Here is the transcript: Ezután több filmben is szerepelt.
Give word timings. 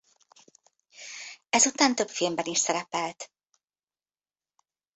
Ezután 1.49 1.95
több 1.95 2.07
filmben 2.09 2.45
is 2.45 2.57
szerepelt. 2.57 3.31